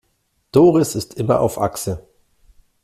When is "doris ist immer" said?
0.51-1.41